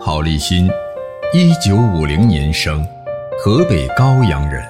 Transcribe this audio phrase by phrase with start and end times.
[0.00, 0.68] 郝立新，
[1.32, 2.86] 一九五零年生，
[3.42, 4.62] 河北高阳人，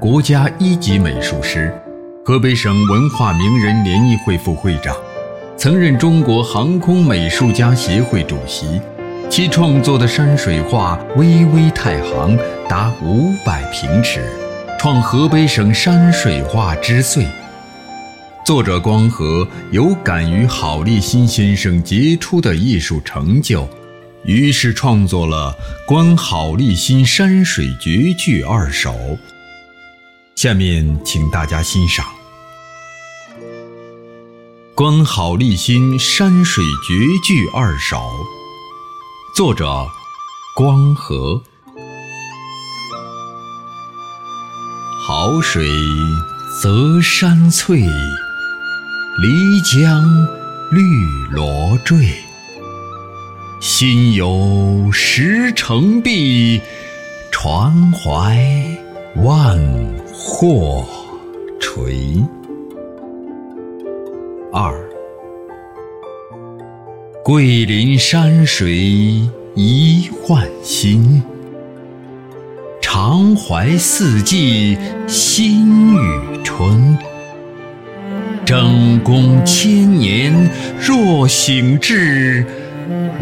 [0.00, 1.72] 国家一级美术师，
[2.24, 4.96] 河北省文化名人联谊会副会长，
[5.56, 8.80] 曾任中国航空美术家协会主席。
[9.28, 12.36] 其创作的山水画《巍巍太行》
[12.68, 14.20] 达五百平尺，
[14.78, 17.24] 创河北省山水画之最。
[18.44, 23.68] 作者光和有感于郝立新先生杰出的艺术成就，
[24.24, 25.56] 于是创作了
[25.86, 28.92] 《观好立新山水绝句二首》。
[30.36, 32.06] 下面请大家欣赏
[34.74, 36.94] 《观好立新山水绝
[37.26, 37.96] 句二首》，
[39.36, 39.86] 作者
[40.56, 41.42] 光和。
[45.06, 45.68] 好水
[46.62, 47.84] 择山翠。
[49.18, 50.02] 漓江
[50.70, 50.80] 绿
[51.30, 52.14] 罗坠，
[53.80, 56.60] 心有石城壁，
[57.30, 58.38] 船怀
[59.24, 59.58] 万
[60.12, 60.84] 壑
[61.58, 62.22] 垂。
[64.52, 64.74] 二，
[67.24, 71.22] 桂林山水一换新，
[72.82, 74.76] 常怀四季
[75.08, 76.98] 新与春。
[78.44, 82.44] 争功千年若醒志，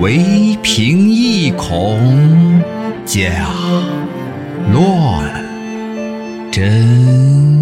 [0.01, 1.99] 唯凭一孔
[3.05, 3.51] 假
[4.73, 5.45] 乱
[6.51, 7.58] 真。